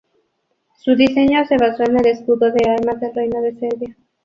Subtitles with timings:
[0.79, 3.95] Su diseño se basó en el escudo de armas del Reino de Serbia.